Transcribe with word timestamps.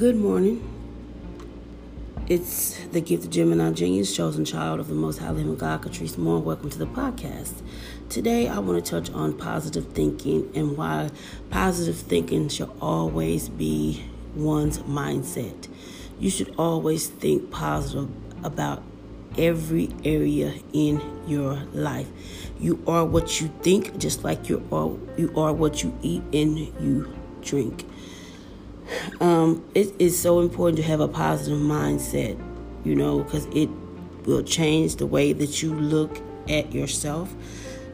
Good 0.00 0.16
morning. 0.16 0.66
It's 2.26 2.82
the 2.86 3.02
gift 3.02 3.24
of 3.24 3.30
Gemini 3.30 3.70
genius, 3.72 4.16
chosen 4.16 4.46
child 4.46 4.80
of 4.80 4.88
the 4.88 4.94
Most 4.94 5.18
High 5.18 5.30
Living 5.30 5.56
God, 5.56 5.82
Catrice 5.82 6.16
Moore. 6.16 6.40
Welcome 6.40 6.70
to 6.70 6.78
the 6.78 6.86
podcast. 6.86 7.60
Today, 8.08 8.48
I 8.48 8.60
want 8.60 8.82
to 8.82 8.90
touch 8.90 9.10
on 9.10 9.36
positive 9.36 9.92
thinking 9.92 10.50
and 10.54 10.74
why 10.74 11.10
positive 11.50 11.98
thinking 11.98 12.48
should 12.48 12.70
always 12.80 13.50
be 13.50 14.02
one's 14.34 14.78
mindset. 14.78 15.68
You 16.18 16.30
should 16.30 16.54
always 16.56 17.08
think 17.08 17.50
positive 17.50 18.08
about 18.42 18.82
every 19.36 19.90
area 20.02 20.54
in 20.72 21.02
your 21.26 21.56
life. 21.74 22.08
You 22.58 22.82
are 22.86 23.04
what 23.04 23.42
you 23.42 23.48
think, 23.60 23.98
just 23.98 24.24
like 24.24 24.48
you 24.48 24.66
are 24.72 24.96
you 25.20 25.30
are 25.36 25.52
what 25.52 25.82
you 25.82 25.94
eat 26.00 26.22
and 26.32 26.56
you 26.58 27.14
drink. 27.42 27.84
Um, 29.20 29.64
it 29.74 29.94
is 29.98 30.18
so 30.18 30.40
important 30.40 30.78
to 30.78 30.82
have 30.84 31.00
a 31.00 31.08
positive 31.08 31.58
mindset, 31.58 32.38
you 32.84 32.94
know, 32.94 33.22
because 33.22 33.46
it 33.46 33.68
will 34.24 34.42
change 34.42 34.96
the 34.96 35.06
way 35.06 35.32
that 35.32 35.62
you 35.62 35.74
look 35.74 36.20
at 36.48 36.72
yourself, 36.72 37.34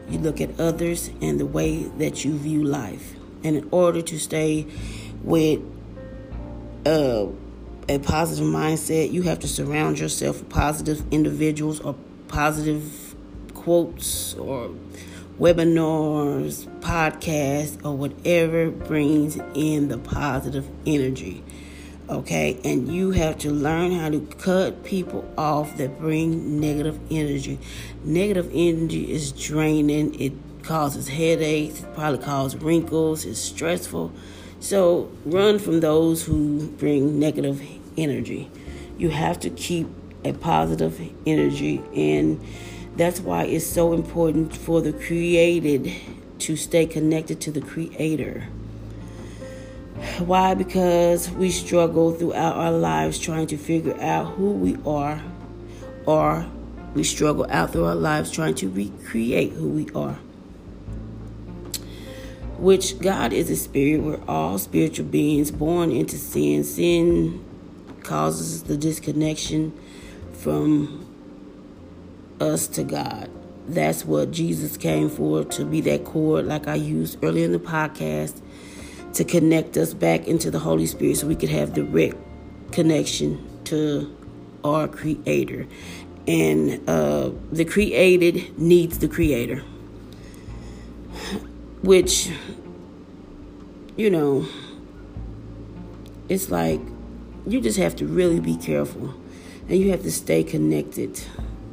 you 0.09 0.19
look 0.19 0.41
at 0.41 0.59
others, 0.59 1.09
and 1.21 1.39
the 1.39 1.45
way 1.45 1.83
that 1.97 2.25
you 2.25 2.37
view 2.37 2.63
life. 2.63 3.15
And 3.43 3.55
in 3.55 3.67
order 3.71 4.01
to 4.01 4.19
stay 4.19 4.67
with 5.23 5.61
uh, 6.85 7.27
a 7.89 7.99
positive 7.99 8.47
mindset, 8.47 9.11
you 9.11 9.23
have 9.23 9.39
to 9.39 9.47
surround 9.47 9.99
yourself 9.99 10.39
with 10.39 10.49
positive 10.49 11.03
individuals 11.11 11.79
or 11.79 11.95
positive 12.27 13.15
quotes 13.53 14.33
or 14.35 14.71
webinars, 15.39 16.65
podcasts, 16.79 17.83
or 17.85 17.95
whatever 17.95 18.69
brings 18.71 19.37
in 19.53 19.87
the 19.89 19.97
positive 19.97 20.67
energy. 20.85 21.43
Okay, 22.09 22.57
and 22.63 22.87
you 22.87 23.11
have 23.11 23.37
to 23.39 23.51
learn 23.51 23.91
how 23.91 24.09
to 24.09 24.21
cut 24.39 24.85
people 24.85 25.29
off 25.37 25.75
that 25.77 25.99
bring 25.99 26.59
negative 26.59 26.97
energy. 27.11 27.59
Negative 28.03 28.49
energy 28.53 29.11
is 29.11 29.33
draining, 29.33 30.19
it 30.19 30.31
causes 30.63 31.09
headaches, 31.09 31.81
it 31.81 31.93
probably 31.93 32.23
causes 32.23 32.61
wrinkles, 32.61 33.25
it's 33.25 33.39
stressful. 33.39 34.13
So 34.59 35.11
run 35.25 35.59
from 35.59 35.81
those 35.81 36.23
who 36.23 36.67
bring 36.77 37.19
negative 37.19 37.61
energy. 37.97 38.49
You 38.97 39.09
have 39.09 39.39
to 39.41 39.49
keep 39.49 39.87
a 40.23 40.33
positive 40.33 40.99
energy 41.25 41.81
and 41.93 42.41
that's 42.97 43.19
why 43.19 43.43
it's 43.43 43.65
so 43.65 43.93
important 43.93 44.55
for 44.55 44.81
the 44.81 44.91
created 44.91 45.93
to 46.39 46.55
stay 46.55 46.85
connected 46.85 47.39
to 47.41 47.51
the 47.51 47.61
creator. 47.61 48.47
Why? 50.19 50.53
Because 50.55 51.29
we 51.31 51.51
struggle 51.51 52.11
throughout 52.11 52.55
our 52.55 52.71
lives 52.71 53.19
trying 53.19 53.47
to 53.47 53.57
figure 53.57 53.99
out 54.01 54.33
who 54.33 54.51
we 54.51 54.77
are, 54.85 55.21
or 56.05 56.45
we 56.93 57.03
struggle 57.03 57.45
out 57.49 57.71
through 57.71 57.85
our 57.85 57.95
lives 57.95 58.31
trying 58.31 58.55
to 58.55 58.69
recreate 58.69 59.53
who 59.53 59.69
we 59.69 59.89
are. 59.93 60.17
Which 62.57 62.99
God 62.99 63.33
is 63.33 63.51
a 63.51 63.55
spirit. 63.55 64.01
We're 64.01 64.19
all 64.27 64.57
spiritual 64.57 65.05
beings 65.05 65.51
born 65.51 65.91
into 65.91 66.17
sin. 66.17 66.63
Sin 66.63 67.43
causes 68.01 68.63
the 68.63 68.77
disconnection 68.77 69.77
from 70.33 71.05
us 72.39 72.67
to 72.67 72.83
God. 72.83 73.29
That's 73.67 74.05
what 74.05 74.31
Jesus 74.31 74.77
came 74.77 75.09
for 75.09 75.43
to 75.43 75.65
be 75.65 75.81
that 75.81 76.05
cord, 76.05 76.45
like 76.45 76.67
I 76.67 76.75
used 76.75 77.23
earlier 77.23 77.45
in 77.45 77.51
the 77.51 77.59
podcast, 77.59 78.41
to 79.13 79.23
connect 79.23 79.75
us 79.77 79.93
back 79.93 80.27
into 80.27 80.49
the 80.51 80.59
Holy 80.59 80.85
Spirit 80.85 81.17
so 81.17 81.27
we 81.27 81.35
could 81.35 81.49
have 81.49 81.73
direct 81.73 82.15
connection 82.71 83.45
to 83.65 84.15
our 84.63 84.87
Creator. 84.87 85.67
And 86.27 86.87
uh, 86.89 87.31
the 87.51 87.65
created 87.65 88.57
needs 88.57 88.99
the 88.99 89.07
Creator, 89.07 89.63
which, 91.81 92.29
you 93.95 94.09
know, 94.09 94.45
it's 96.29 96.49
like 96.51 96.81
you 97.45 97.61
just 97.61 97.77
have 97.77 97.95
to 97.97 98.05
really 98.05 98.39
be 98.39 98.57
careful 98.57 99.13
and 99.69 99.79
you 99.79 99.91
have 99.91 100.03
to 100.03 100.11
stay 100.11 100.43
connected 100.43 101.21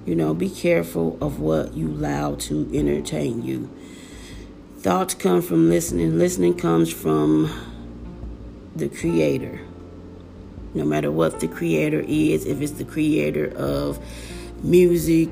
you 0.07 0.15
know, 0.15 0.35
be 0.35 0.51
careful 0.51 1.19
of 1.21 1.41
what 1.41 1.75
you 1.75 1.89
allow 1.89 2.35
to 2.35 2.71
entertain 2.75 3.43
you. 3.43 3.71
Thoughts 4.79 5.15
come 5.15 5.41
from 5.41 5.71
listening, 5.71 6.19
listening 6.19 6.55
comes 6.55 6.93
from 6.93 7.51
the 8.77 8.89
Creator. 8.89 9.61
No 10.75 10.85
matter 10.85 11.11
what 11.11 11.41
the 11.41 11.49
Creator 11.49 12.05
is, 12.07 12.45
if 12.45 12.61
it's 12.61 12.73
the 12.73 12.85
Creator 12.85 13.53
of 13.57 13.99
music, 14.63 15.31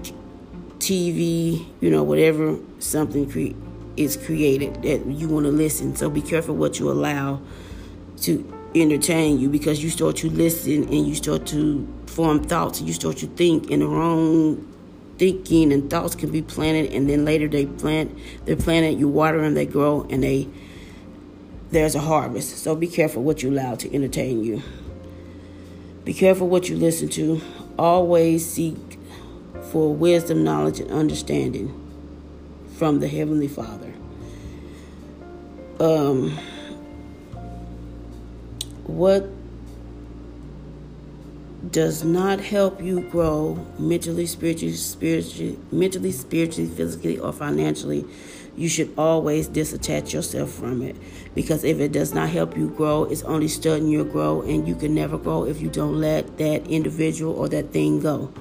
TV, 0.79 1.67
you 1.81 1.91
know, 1.91 2.03
whatever 2.03 2.59
something 2.79 3.31
cre- 3.31 3.57
is 3.97 4.17
created 4.17 4.83
that 4.83 5.07
you 5.07 5.29
want 5.29 5.47
to 5.47 5.53
listen. 5.53 5.95
So 5.95 6.11
be 6.11 6.23
careful 6.23 6.57
what 6.57 6.79
you 6.79 6.91
allow 6.91 7.41
to 8.23 8.53
entertain 8.75 9.39
you 9.39 9.49
because 9.49 9.83
you 9.83 9.91
start 9.91 10.17
to 10.17 10.31
listen 10.31 10.85
and 10.85 11.07
you 11.07 11.15
start 11.15 11.47
to 11.49 11.87
form 12.13 12.45
thoughts. 12.45 12.81
You 12.81 12.93
start 12.93 13.17
to 13.19 13.27
think 13.27 13.71
in 13.71 13.81
the 13.81 13.87
wrong 13.87 14.69
thinking 15.19 15.73
and 15.73 15.89
thoughts 15.91 16.15
can 16.15 16.31
be 16.31 16.43
planted 16.43 16.93
and 16.93 17.09
then 17.09 17.25
later 17.25 17.47
they 17.47 17.67
plant 17.67 18.17
they're 18.45 18.57
planted 18.57 18.99
you 18.99 19.07
water 19.07 19.41
them 19.41 19.55
they 19.55 19.67
grow 19.67 20.07
and 20.11 20.23
they 20.23 20.49
there's 21.71 21.95
a 21.95 22.01
harvest. 22.01 22.59
So 22.59 22.77
be 22.77 22.87
careful 22.87 23.23
what 23.23 23.43
you 23.43 23.51
allow 23.51 23.77
to 23.77 23.95
entertain 23.95 24.45
you. 24.45 24.63
Be 26.05 26.13
careful 26.13 26.49
what 26.49 26.69
you 26.69 26.77
listen 26.77 27.09
to. 27.11 27.41
Always 27.79 28.49
seek 28.49 28.99
for 29.71 29.95
wisdom 29.95 30.45
knowledge 30.45 30.81
and 30.81 30.91
understanding 30.91 31.79
from 32.77 33.01
the 33.01 33.09
heavenly 33.09 33.49
father. 33.49 33.93
Um 35.81 36.39
what 38.85 39.29
does 41.71 42.03
not 42.03 42.41
help 42.41 42.83
you 42.83 43.01
grow 43.11 43.55
mentally, 43.79 44.27
spiritually, 44.27 44.75
spiritually, 44.75 45.59
mentally, 45.71 46.13
spiritually, 46.13 46.69
physically, 46.69 47.19
or 47.19 47.33
financially, 47.33 48.05
you 48.57 48.69
should 48.69 48.93
always 48.99 49.49
disattach 49.49 50.13
yourself 50.13 50.51
from 50.51 50.83
it. 50.83 50.97
Because 51.35 51.65
if 51.65 51.79
it 51.81 51.93
does 51.93 52.13
not 52.13 52.29
help 52.29 52.57
you 52.57 52.69
grow, 52.71 53.05
it's 53.05 53.23
only 53.23 53.49
studying 53.49 53.89
your 53.89 54.05
grow, 54.05 54.43
and 54.43 54.67
you 54.67 54.75
can 54.75 54.95
never 54.95 55.17
grow 55.17 55.45
if 55.45 55.61
you 55.61 55.69
don't 55.69 56.01
let 56.01 56.39
that 56.39 56.67
individual 56.67 57.35
or 57.35 57.49
that 57.49 57.71
thing 57.73 58.01
go. 58.01 58.33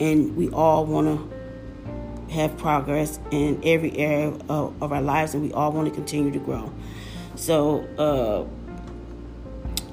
And 0.00 0.36
we 0.36 0.48
all 0.50 0.86
want 0.86 1.08
to 1.08 2.32
have 2.32 2.56
progress 2.58 3.18
in 3.30 3.60
every 3.64 3.96
area 3.98 4.28
of, 4.48 4.82
of, 4.82 4.92
our 4.92 5.02
lives, 5.02 5.34
and 5.34 5.42
we 5.42 5.52
all 5.52 5.72
want 5.72 5.88
to 5.88 5.94
continue 5.94 6.30
to 6.30 6.38
grow. 6.38 6.72
So, 7.34 7.84
uh, 7.98 8.46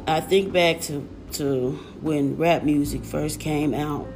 I 0.07 0.19
think 0.19 0.53
back 0.53 0.81
to, 0.81 1.07
to 1.37 1.71
when 2.01 2.37
rap 2.37 2.63
music 2.63 3.03
first 3.03 3.39
came 3.39 3.73
out, 3.73 4.07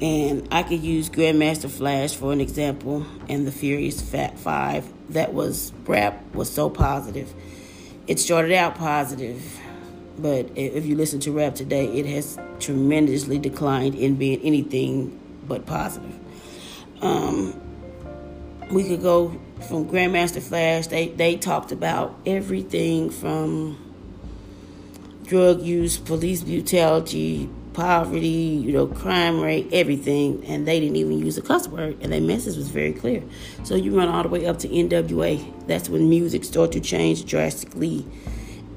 and 0.00 0.46
I 0.50 0.62
could 0.62 0.80
use 0.80 1.08
Grandmaster 1.08 1.70
Flash 1.70 2.14
for 2.14 2.32
an 2.32 2.40
example, 2.40 3.06
and 3.28 3.46
the 3.46 3.52
Furious 3.52 4.00
Fat 4.00 4.38
Five. 4.38 4.86
That 5.10 5.34
was 5.34 5.72
rap 5.86 6.34
was 6.34 6.52
so 6.52 6.68
positive. 6.68 7.32
It 8.06 8.18
started 8.18 8.52
out 8.52 8.74
positive, 8.74 9.60
but 10.18 10.50
if 10.56 10.84
you 10.86 10.96
listen 10.96 11.20
to 11.20 11.32
rap 11.32 11.54
today, 11.54 11.86
it 11.86 12.06
has 12.06 12.38
tremendously 12.60 13.38
declined 13.38 13.94
in 13.94 14.16
being 14.16 14.40
anything 14.42 15.18
but 15.46 15.66
positive. 15.66 16.18
Um, 17.02 17.60
we 18.70 18.84
could 18.84 19.02
go 19.02 19.38
from 19.68 19.88
Grandmaster 19.88 20.42
Flash. 20.42 20.88
They 20.88 21.08
they 21.08 21.36
talked 21.36 21.72
about 21.72 22.18
everything 22.26 23.10
from 23.10 23.85
drug 25.26 25.62
use, 25.62 25.98
police 25.98 26.42
brutality, 26.42 27.48
poverty, 27.72 28.26
you 28.26 28.72
know, 28.72 28.86
crime 28.86 29.40
rate, 29.40 29.68
everything, 29.72 30.42
and 30.46 30.66
they 30.66 30.80
didn't 30.80 30.96
even 30.96 31.18
use 31.18 31.36
a 31.36 31.42
cuss 31.42 31.68
word, 31.68 31.96
and 32.00 32.12
their 32.12 32.20
message 32.20 32.56
was 32.56 32.68
very 32.68 32.92
clear. 32.92 33.22
So 33.64 33.74
you 33.74 33.96
run 33.96 34.08
all 34.08 34.22
the 34.22 34.28
way 34.28 34.46
up 34.46 34.58
to 34.60 34.68
NWA. 34.68 35.66
That's 35.66 35.88
when 35.88 36.08
music 36.08 36.44
started 36.44 36.72
to 36.72 36.80
change 36.80 37.26
drastically, 37.26 38.06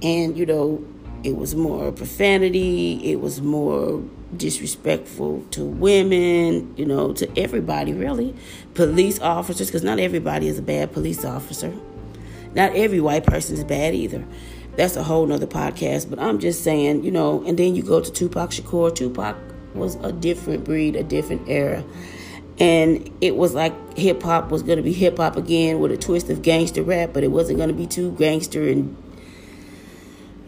and 0.01 0.38
you 0.38 0.46
know, 0.46 0.86
it 1.24 1.38
was 1.38 1.56
more 1.56 1.92
profanity. 1.92 3.12
It 3.12 3.22
was 3.22 3.42
more 3.42 4.04
disrespectful 4.36 5.45
to 5.52 5.63
women, 5.63 6.74
you 6.78 6.86
know, 6.86 7.13
to 7.13 7.40
everybody 7.40 7.94
really. 7.94 8.36
Police 8.74 9.19
officers, 9.22 9.68
because 9.68 9.84
not 9.84 10.00
everybody 10.00 10.48
is 10.48 10.60
a 10.60 10.62
bad 10.62 10.92
police 10.92 11.24
officer. 11.24 11.74
Not 12.54 12.75
every 12.75 13.00
white 13.00 13.25
person 13.25 13.56
is 13.56 13.63
bad 13.63 13.94
either 13.94 14.25
that's 14.80 14.96
a 14.96 15.04
whole 15.04 15.26
nother 15.26 15.48
podcast. 15.48 16.10
But 16.10 16.20
I'm 16.20 16.40
just 16.40 16.64
saying, 16.64 17.04
you 17.04 17.12
know, 17.12 17.44
and 17.46 17.60
then 17.60 17.76
you 17.76 17.84
go 17.84 18.00
to 18.02 18.12
Tupac 18.12 18.52
Shakur. 18.52 18.94
Tupac 18.96 19.36
was 19.74 19.96
a 19.96 20.12
different 20.12 20.64
breed, 20.64 20.96
a 20.96 21.04
different 21.04 21.48
era. 21.48 21.84
And 22.60 23.10
it 23.22 23.36
was 23.36 23.54
like 23.54 23.74
hip 23.98 24.24
hop 24.24 24.52
was 24.52 24.64
going 24.64 24.78
to 24.78 24.84
be 24.84 24.94
hip 24.94 25.18
hop 25.18 25.38
again 25.38 25.80
with 25.80 25.92
a 25.92 25.98
twist 25.98 26.30
of 26.30 26.42
gangster 26.42 26.84
rap, 26.84 27.12
but 27.14 27.24
it 27.24 27.31
wasn't 27.31 27.58
going 27.58 27.70
to 27.70 27.76
be 27.76 27.88
too 27.88 28.12
gangster 28.14 28.68
and 28.68 28.96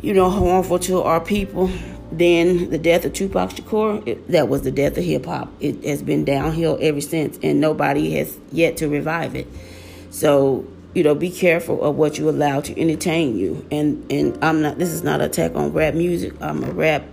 you 0.01 0.13
know, 0.13 0.29
harmful 0.29 0.79
to 0.79 1.01
our 1.01 1.21
people 1.21 1.69
Then 2.11 2.69
the 2.69 2.77
death 2.77 3.05
of 3.05 3.13
Tupac 3.13 3.51
Shakur. 3.51 4.05
It, 4.05 4.27
that 4.29 4.49
was 4.49 4.63
the 4.63 4.71
death 4.71 4.97
of 4.97 5.03
hip 5.03 5.25
hop. 5.25 5.49
It 5.61 5.85
has 5.85 6.01
been 6.01 6.25
downhill 6.25 6.77
ever 6.81 6.99
since, 6.99 7.39
and 7.41 7.61
nobody 7.61 8.11
has 8.15 8.37
yet 8.51 8.77
to 8.77 8.89
revive 8.89 9.35
it. 9.35 9.47
So, 10.09 10.65
you 10.93 11.03
know, 11.03 11.15
be 11.15 11.29
careful 11.29 11.83
of 11.83 11.95
what 11.95 12.17
you 12.17 12.29
allow 12.29 12.61
to 12.61 12.79
entertain 12.79 13.37
you. 13.37 13.65
And 13.71 14.11
and 14.11 14.37
I'm 14.43 14.61
not. 14.61 14.77
This 14.77 14.89
is 14.89 15.03
not 15.03 15.21
an 15.21 15.27
attack 15.27 15.55
on 15.55 15.71
rap 15.73 15.93
music. 15.93 16.33
I'm 16.41 16.63
a 16.63 16.71
rap. 16.71 17.03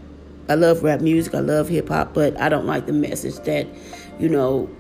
I 0.49 0.55
love 0.55 0.83
rap 0.83 1.01
music. 1.01 1.35
I 1.35 1.41
love 1.41 1.69
hip 1.69 1.89
hop, 1.89 2.15
but 2.15 2.39
I 2.41 2.49
don't 2.49 2.67
like 2.67 2.87
the 2.87 2.93
message 2.93 3.37
that, 3.45 3.67
you 4.19 4.31
know, 4.31 4.71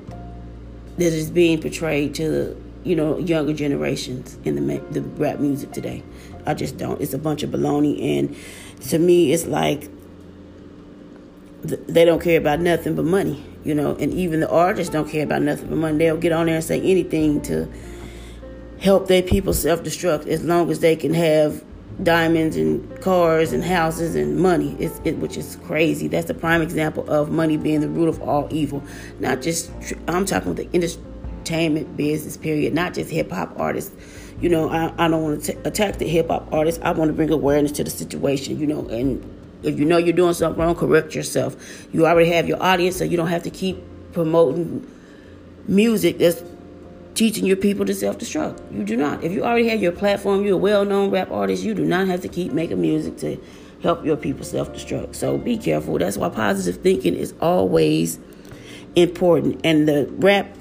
that 0.96 1.12
is 1.12 1.30
being 1.30 1.60
portrayed 1.60 2.14
to 2.16 2.30
the 2.30 2.56
you 2.84 2.96
know 2.96 3.18
younger 3.18 3.52
generations 3.52 4.38
in 4.44 4.54
the 4.54 4.78
the 4.90 5.02
rap 5.02 5.38
music 5.38 5.72
today. 5.72 6.02
I 6.46 6.54
just 6.54 6.78
don't. 6.78 7.00
It's 7.00 7.14
a 7.14 7.18
bunch 7.18 7.42
of 7.42 7.50
baloney, 7.50 8.18
and 8.18 8.34
to 8.88 8.98
me, 8.98 9.32
it's 9.32 9.46
like 9.46 9.88
they 11.62 12.04
don't 12.04 12.22
care 12.22 12.38
about 12.38 12.60
nothing 12.60 12.94
but 12.94 13.04
money, 13.04 13.44
you 13.64 13.74
know. 13.74 13.94
And 13.96 14.12
even 14.14 14.40
the 14.40 14.50
artists 14.50 14.92
don't 14.92 15.08
care 15.08 15.24
about 15.24 15.42
nothing 15.42 15.68
but 15.68 15.76
money. 15.76 15.98
They'll 15.98 16.16
get 16.16 16.32
on 16.32 16.46
there 16.46 16.56
and 16.56 16.64
say 16.64 16.80
anything 16.80 17.42
to 17.42 17.68
help 18.80 19.08
their 19.08 19.22
people 19.22 19.52
self-destruct, 19.52 20.26
as 20.26 20.44
long 20.44 20.70
as 20.70 20.80
they 20.80 20.96
can 20.96 21.14
have 21.14 21.64
diamonds 22.02 22.56
and 22.56 23.00
cars 23.00 23.52
and 23.52 23.64
houses 23.64 24.14
and 24.14 24.38
money, 24.38 24.76
it's, 24.78 25.00
it, 25.04 25.18
which 25.18 25.36
is 25.36 25.56
crazy. 25.64 26.06
That's 26.06 26.28
the 26.28 26.34
prime 26.34 26.62
example 26.62 27.08
of 27.10 27.30
money 27.30 27.56
being 27.56 27.80
the 27.80 27.88
root 27.88 28.08
of 28.08 28.22
all 28.22 28.46
evil. 28.50 28.82
Not 29.18 29.42
just 29.42 29.70
I'm 30.06 30.24
talking 30.24 30.54
the 30.54 30.68
entertainment 30.72 31.96
business, 31.96 32.36
period. 32.36 32.74
Not 32.74 32.94
just 32.94 33.10
hip 33.10 33.30
hop 33.30 33.58
artists 33.58 33.92
you 34.40 34.48
know, 34.48 34.68
I, 34.68 34.92
I 34.98 35.08
don't 35.08 35.22
want 35.22 35.44
to 35.44 35.66
attack 35.66 35.98
the 35.98 36.06
hip 36.06 36.28
hop 36.28 36.52
artists. 36.52 36.80
I 36.84 36.92
want 36.92 37.08
to 37.08 37.12
bring 37.12 37.30
awareness 37.30 37.72
to 37.72 37.84
the 37.84 37.90
situation, 37.90 38.58
you 38.58 38.66
know, 38.66 38.86
and 38.88 39.24
if 39.62 39.78
you 39.78 39.84
know 39.84 39.98
you're 39.98 40.14
doing 40.14 40.34
something 40.34 40.62
wrong, 40.62 40.76
correct 40.76 41.14
yourself. 41.14 41.56
You 41.92 42.06
already 42.06 42.30
have 42.30 42.46
your 42.46 42.62
audience, 42.62 42.96
so 42.96 43.04
you 43.04 43.16
don't 43.16 43.28
have 43.28 43.42
to 43.42 43.50
keep 43.50 43.82
promoting 44.12 44.88
music 45.66 46.18
that's 46.18 46.42
teaching 47.18 47.44
your 47.44 47.56
people 47.56 47.84
to 47.84 47.94
self 47.94 48.16
destruct. 48.16 48.72
You 48.72 48.84
do 48.84 48.96
not. 48.96 49.24
If 49.24 49.32
you 49.32 49.42
already 49.42 49.68
have 49.68 49.82
your 49.82 49.92
platform, 49.92 50.44
you're 50.44 50.54
a 50.54 50.56
well 50.56 50.84
known 50.84 51.10
rap 51.10 51.30
artist, 51.32 51.64
you 51.64 51.74
do 51.74 51.84
not 51.84 52.06
have 52.06 52.20
to 52.22 52.28
keep 52.28 52.52
making 52.52 52.80
music 52.80 53.16
to 53.18 53.36
help 53.82 54.04
your 54.04 54.16
people 54.16 54.44
self 54.44 54.72
destruct. 54.72 55.16
So 55.16 55.36
be 55.36 55.58
careful. 55.58 55.98
That's 55.98 56.16
why 56.16 56.28
positive 56.28 56.80
thinking 56.80 57.14
is 57.14 57.34
always 57.40 58.20
important. 58.94 59.60
And 59.64 59.88
the 59.88 60.06
rap 60.12 60.56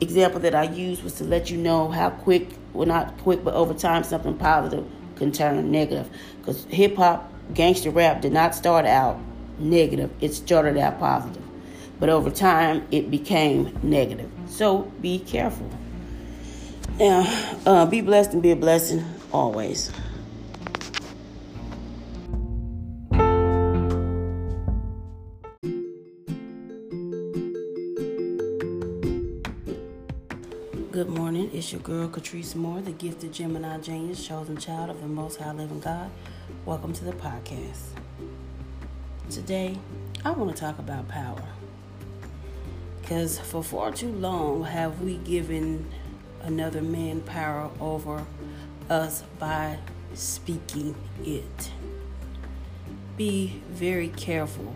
example 0.00 0.38
that 0.40 0.54
I 0.54 0.64
used 0.64 1.02
was 1.02 1.14
to 1.14 1.24
let 1.24 1.50
you 1.50 1.56
know 1.56 1.88
how 1.88 2.10
quick 2.10 2.50
well, 2.72 2.86
not 2.86 3.16
quick, 3.18 3.42
but 3.42 3.54
over 3.54 3.74
time, 3.74 4.04
something 4.04 4.36
positive 4.36 4.86
can 5.16 5.32
turn 5.32 5.70
negative. 5.70 6.08
Because 6.38 6.64
hip 6.66 6.96
hop, 6.96 7.32
gangster 7.54 7.90
rap 7.90 8.20
did 8.20 8.32
not 8.32 8.54
start 8.54 8.84
out 8.84 9.18
negative, 9.58 10.10
it 10.20 10.34
started 10.34 10.76
out 10.76 10.98
positive. 10.98 11.42
But 11.98 12.10
over 12.10 12.30
time, 12.30 12.86
it 12.90 13.10
became 13.10 13.76
negative. 13.82 14.30
So 14.46 14.92
be 15.00 15.18
careful. 15.18 15.70
Now, 16.98 17.26
uh, 17.66 17.84
be 17.84 18.00
blessed 18.00 18.32
and 18.32 18.42
be 18.42 18.52
a 18.52 18.56
blessing 18.56 19.04
always. 19.30 19.92
Good 30.90 31.10
morning. 31.10 31.50
It's 31.52 31.70
your 31.70 31.82
girl, 31.82 32.08
Catrice 32.08 32.54
Moore, 32.54 32.80
the 32.80 32.92
gifted 32.92 33.30
Gemini 33.30 33.78
genius, 33.80 34.26
chosen 34.26 34.56
child 34.56 34.88
of 34.88 35.02
the 35.02 35.06
Most 35.06 35.38
High 35.38 35.52
Living 35.52 35.80
God. 35.80 36.10
Welcome 36.64 36.94
to 36.94 37.04
the 37.04 37.12
podcast. 37.12 37.88
Today, 39.28 39.76
I 40.24 40.30
want 40.30 40.56
to 40.56 40.58
talk 40.58 40.78
about 40.78 41.08
power. 41.08 41.42
Because 43.02 43.38
for 43.38 43.62
far 43.62 43.92
too 43.92 44.12
long 44.12 44.64
have 44.64 45.02
we 45.02 45.18
given 45.18 45.92
another 46.46 46.80
man 46.80 47.20
power 47.22 47.68
over 47.80 48.24
us 48.88 49.24
by 49.38 49.76
speaking 50.14 50.94
it. 51.24 51.72
Be 53.16 53.60
very 53.70 54.08
careful 54.08 54.72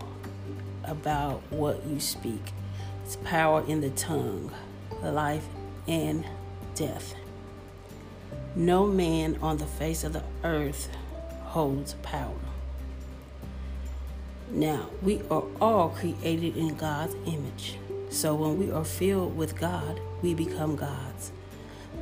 about 0.83 1.41
what 1.49 1.85
you 1.85 1.99
speak. 1.99 2.51
It's 3.05 3.15
power 3.23 3.63
in 3.65 3.81
the 3.81 3.89
tongue. 3.91 4.51
Life 5.01 5.47
and 5.87 6.25
death. 6.75 7.15
No 8.55 8.85
man 8.85 9.37
on 9.41 9.57
the 9.57 9.65
face 9.65 10.03
of 10.03 10.13
the 10.13 10.23
earth 10.43 10.89
holds 11.43 11.93
power. 12.03 12.35
Now, 14.51 14.89
we 15.01 15.21
are 15.31 15.43
all 15.61 15.89
created 15.89 16.57
in 16.57 16.75
God's 16.75 17.15
image. 17.25 17.77
So 18.09 18.35
when 18.35 18.59
we 18.59 18.69
are 18.69 18.83
filled 18.83 19.37
with 19.37 19.57
God, 19.57 20.01
we 20.21 20.33
become 20.33 20.75
gods. 20.75 21.31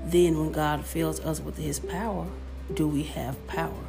Then, 0.09 0.39
when 0.39 0.51
God 0.51 0.85
fills 0.85 1.19
us 1.19 1.39
with 1.39 1.59
His 1.59 1.79
power, 1.79 2.25
do 2.73 2.87
we 2.87 3.03
have 3.03 3.45
power, 3.45 3.83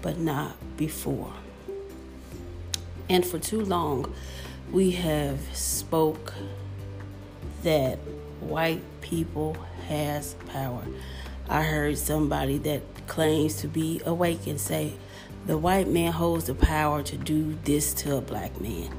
but 0.00 0.16
not 0.16 0.56
before. 0.78 1.34
And 3.10 3.26
for 3.26 3.38
too 3.38 3.60
long, 3.60 4.14
we 4.72 4.92
have 4.92 5.40
spoke 5.54 6.32
that 7.64 7.98
white 8.40 8.80
people 9.02 9.58
has 9.88 10.36
power. 10.50 10.86
I 11.50 11.64
heard 11.64 11.98
somebody 11.98 12.56
that 12.58 12.80
claims 13.06 13.56
to 13.56 13.68
be 13.68 14.00
awake 14.06 14.46
and 14.46 14.58
say, 14.58 14.94
the 15.44 15.58
white 15.58 15.88
man 15.88 16.12
holds 16.12 16.44
the 16.44 16.54
power 16.54 17.02
to 17.02 17.16
do 17.18 17.58
this 17.64 17.92
to 17.94 18.16
a 18.16 18.22
black 18.22 18.58
man. 18.58 18.90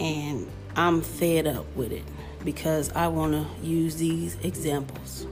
And 0.00 0.50
I'm 0.74 1.02
fed 1.02 1.46
up 1.46 1.66
with 1.76 1.92
it 1.92 2.04
because 2.46 2.90
I 2.92 3.08
want 3.08 3.32
to 3.34 3.66
use 3.66 3.96
these 3.96 4.38
examples 4.42 5.26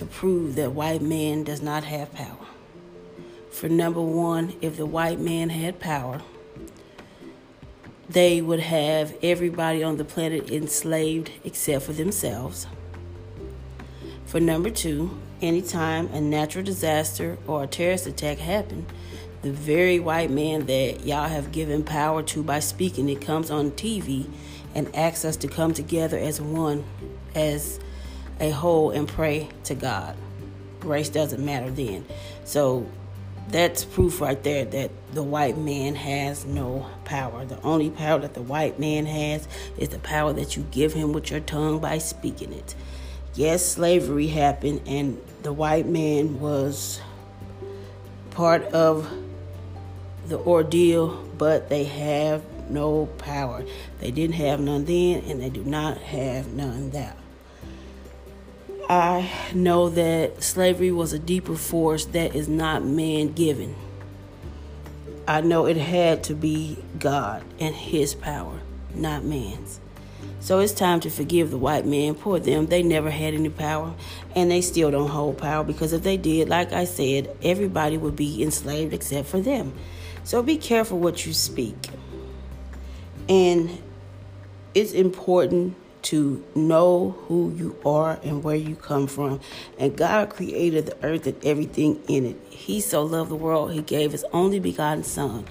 to 0.00 0.06
prove 0.06 0.54
that 0.54 0.72
white 0.72 1.02
man 1.02 1.44
does 1.44 1.60
not 1.60 1.84
have 1.84 2.10
power. 2.14 2.46
For 3.50 3.68
number 3.68 4.00
one, 4.00 4.54
if 4.62 4.78
the 4.78 4.86
white 4.86 5.20
man 5.20 5.50
had 5.50 5.78
power, 5.78 6.22
they 8.08 8.40
would 8.40 8.60
have 8.60 9.14
everybody 9.22 9.82
on 9.82 9.98
the 9.98 10.04
planet 10.06 10.50
enslaved 10.50 11.30
except 11.44 11.84
for 11.84 11.92
themselves. 11.92 12.66
For 14.24 14.40
number 14.40 14.70
two, 14.70 15.20
anytime 15.42 16.06
a 16.14 16.20
natural 16.22 16.64
disaster 16.64 17.36
or 17.46 17.64
a 17.64 17.66
terrorist 17.66 18.06
attack 18.06 18.38
happened, 18.38 18.86
the 19.42 19.52
very 19.52 20.00
white 20.00 20.30
man 20.30 20.64
that 20.64 21.04
y'all 21.04 21.28
have 21.28 21.52
given 21.52 21.84
power 21.84 22.22
to 22.22 22.42
by 22.42 22.60
speaking 22.60 23.10
it 23.10 23.20
comes 23.20 23.50
on 23.50 23.72
TV 23.72 24.30
and 24.74 24.88
asks 24.96 25.26
us 25.26 25.36
to 25.36 25.46
come 25.46 25.74
together 25.74 26.16
as 26.16 26.40
one, 26.40 26.84
as 27.34 27.78
a 28.40 28.50
whole, 28.50 28.90
and 28.90 29.06
pray 29.06 29.48
to 29.64 29.74
God. 29.74 30.16
Race 30.82 31.10
doesn't 31.10 31.44
matter 31.44 31.70
then. 31.70 32.06
So 32.44 32.86
that's 33.48 33.84
proof 33.84 34.20
right 34.20 34.42
there 34.42 34.64
that 34.64 34.90
the 35.12 35.22
white 35.22 35.58
man 35.58 35.94
has 35.94 36.44
no 36.44 36.86
power. 37.04 37.44
The 37.44 37.60
only 37.62 37.90
power 37.90 38.18
that 38.20 38.34
the 38.34 38.42
white 38.42 38.78
man 38.78 39.06
has 39.06 39.46
is 39.76 39.90
the 39.90 39.98
power 39.98 40.32
that 40.32 40.56
you 40.56 40.64
give 40.70 40.92
him 40.92 41.12
with 41.12 41.30
your 41.30 41.40
tongue 41.40 41.80
by 41.80 41.98
speaking 41.98 42.52
it. 42.52 42.74
Yes, 43.34 43.64
slavery 43.64 44.28
happened, 44.28 44.82
and 44.86 45.20
the 45.42 45.52
white 45.52 45.86
man 45.86 46.40
was 46.40 47.00
part 48.30 48.62
of 48.64 49.10
the 50.26 50.38
ordeal, 50.38 51.22
but 51.36 51.68
they 51.68 51.84
have 51.84 52.42
no 52.70 53.06
power. 53.18 53.64
They 53.98 54.10
didn't 54.10 54.36
have 54.36 54.60
none 54.60 54.84
then, 54.84 55.24
and 55.26 55.40
they 55.42 55.50
do 55.50 55.64
not 55.64 55.98
have 55.98 56.52
none 56.52 56.90
now. 56.92 57.14
I 58.90 59.30
know 59.54 59.88
that 59.90 60.42
slavery 60.42 60.90
was 60.90 61.12
a 61.12 61.18
deeper 61.20 61.54
force 61.54 62.06
that 62.06 62.34
is 62.34 62.48
not 62.48 62.84
man 62.84 63.34
given. 63.34 63.76
I 65.28 65.42
know 65.42 65.66
it 65.66 65.76
had 65.76 66.24
to 66.24 66.34
be 66.34 66.76
God 66.98 67.44
and 67.60 67.72
His 67.72 68.16
power, 68.16 68.60
not 68.92 69.22
man's. 69.22 69.78
So 70.40 70.58
it's 70.58 70.72
time 70.72 70.98
to 71.00 71.10
forgive 71.10 71.52
the 71.52 71.56
white 71.56 71.86
man. 71.86 72.16
Poor 72.16 72.40
them. 72.40 72.66
They 72.66 72.82
never 72.82 73.10
had 73.10 73.32
any 73.32 73.48
power, 73.48 73.94
and 74.34 74.50
they 74.50 74.60
still 74.60 74.90
don't 74.90 75.10
hold 75.10 75.38
power 75.38 75.62
because 75.62 75.92
if 75.92 76.02
they 76.02 76.16
did, 76.16 76.48
like 76.48 76.72
I 76.72 76.82
said, 76.82 77.32
everybody 77.44 77.96
would 77.96 78.16
be 78.16 78.42
enslaved 78.42 78.92
except 78.92 79.28
for 79.28 79.38
them. 79.38 79.72
So 80.24 80.42
be 80.42 80.56
careful 80.56 80.98
what 80.98 81.24
you 81.24 81.32
speak. 81.32 81.90
And 83.28 83.70
it's 84.74 84.90
important 84.90 85.76
to 86.02 86.44
know 86.54 87.10
who 87.28 87.52
you 87.56 87.76
are 87.84 88.18
and 88.22 88.42
where 88.42 88.56
you 88.56 88.76
come 88.76 89.06
from. 89.06 89.40
And 89.78 89.96
God 89.96 90.30
created 90.30 90.86
the 90.86 90.96
earth 91.04 91.26
and 91.26 91.44
everything 91.44 92.00
in 92.08 92.26
it. 92.26 92.36
He 92.50 92.80
so 92.80 93.02
loved 93.02 93.30
the 93.30 93.36
world, 93.36 93.72
He 93.72 93.82
gave 93.82 94.12
His 94.12 94.24
only 94.32 94.60
begotten 94.60 95.04
Son. 95.04 95.44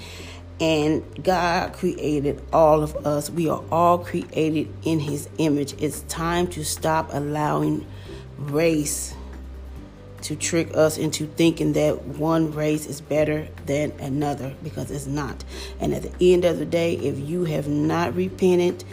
And 0.60 1.24
God 1.24 1.74
created 1.74 2.42
all 2.52 2.84
of 2.84 2.96
us. 3.06 3.30
We 3.30 3.48
are 3.48 3.64
all 3.72 4.00
created 4.00 4.68
in 4.84 5.00
His 5.00 5.30
image. 5.38 5.74
It's 5.82 6.02
time 6.02 6.48
to 6.48 6.66
stop 6.66 7.10
allowing 7.14 7.86
race 8.38 9.16
to 10.22 10.36
trick 10.36 10.76
us 10.76 10.98
into 10.98 11.26
thinking 11.26 11.74
that 11.74 12.04
one 12.04 12.52
race 12.52 12.86
is 12.86 13.02
better 13.02 13.48
than 13.66 13.92
another 14.00 14.54
because 14.64 14.92
it's 14.92 15.06
not. 15.06 15.44
And 15.80 15.94
at 15.94 16.04
the 16.04 16.34
end 16.34 16.46
of 16.46 16.60
the 16.60 16.66
day, 16.66 16.96
if 16.96 17.18
you 17.18 17.46
have 17.46 17.68
not 17.68 18.16
repented 18.16 18.84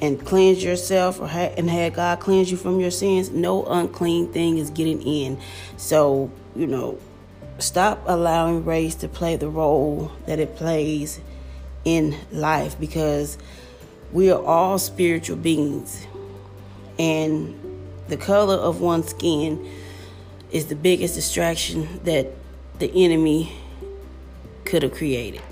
and 0.00 0.24
cleanse 0.24 0.62
yourself 0.62 1.20
or 1.20 1.28
ha- 1.28 1.52
and 1.56 1.70
had 1.70 1.94
God 1.94 2.20
cleanse 2.20 2.50
you 2.50 2.56
from 2.56 2.80
your 2.80 2.90
sins, 2.90 3.30
no 3.30 3.64
unclean 3.64 4.32
thing 4.32 4.58
is 4.58 4.70
getting 4.70 5.02
in. 5.02 5.38
So, 5.76 6.30
you 6.56 6.66
know, 6.66 6.98
stop 7.58 8.02
allowing 8.06 8.64
race 8.64 8.94
to 8.96 9.08
play 9.08 9.36
the 9.36 9.48
role 9.48 10.12
that 10.26 10.38
it 10.38 10.56
plays 10.56 11.20
in 11.84 12.16
life 12.32 12.78
because 12.78 13.38
we 14.12 14.30
are 14.30 14.42
all 14.42 14.78
spiritual 14.78 15.36
beings. 15.36 16.06
And 16.98 17.58
the 18.08 18.16
color 18.16 18.54
of 18.54 18.80
one's 18.80 19.10
skin 19.10 19.68
is 20.50 20.66
the 20.66 20.76
biggest 20.76 21.14
distraction 21.14 22.00
that 22.04 22.28
the 22.78 22.90
enemy 23.04 23.52
could 24.64 24.82
have 24.82 24.92
created. 24.94 25.42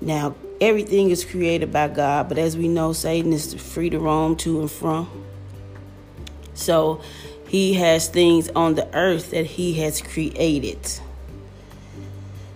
Now, 0.00 0.34
everything 0.60 1.10
is 1.10 1.24
created 1.24 1.72
by 1.72 1.88
God, 1.88 2.28
but 2.28 2.38
as 2.38 2.56
we 2.56 2.68
know, 2.68 2.92
Satan 2.92 3.32
is 3.32 3.54
free 3.54 3.90
to 3.90 3.98
roam 3.98 4.36
to 4.36 4.60
and 4.60 4.70
from. 4.70 5.24
So, 6.54 7.02
he 7.48 7.74
has 7.74 8.08
things 8.08 8.48
on 8.50 8.74
the 8.74 8.92
earth 8.94 9.30
that 9.30 9.46
he 9.46 9.74
has 9.74 10.00
created, 10.00 10.80